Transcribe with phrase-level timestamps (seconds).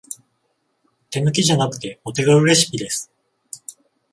[1.11, 3.11] 手抜きじゃなくてお手軽レシピです